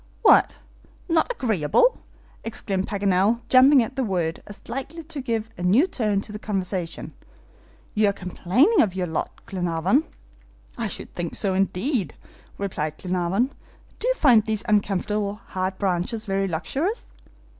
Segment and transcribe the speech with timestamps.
[0.23, 0.57] "What!
[1.07, 1.99] not agreeable!"
[2.43, 6.39] exclaimed Paganel, jumping at the word as likely to give a new turn to the
[6.39, 7.13] conversation.
[7.93, 10.05] "You are complaining of your lot, Glenarvan."
[10.75, 12.15] "I should think so, indeed,"
[12.57, 13.51] replied Glenarvan.
[13.99, 17.11] "Do you find these uncomfortable hard branches very luxurious?"